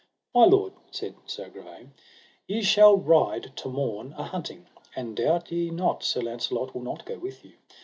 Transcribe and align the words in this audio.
My 0.33 0.45
lord, 0.45 0.73
said 0.89 1.13
Sir 1.27 1.45
Agravaine, 1.45 1.91
ye 2.47 2.63
shall 2.63 2.97
ride 2.97 3.55
to 3.57 3.69
morn 3.69 4.13
a 4.17 4.23
hunting, 4.23 4.65
and 4.95 5.15
doubt 5.15 5.51
ye 5.51 5.69
not 5.69 6.03
Sir 6.03 6.21
Launcelot 6.21 6.73
will 6.73 6.81
not 6.81 7.05
go 7.05 7.19
with 7.19 7.45
you. 7.45 7.53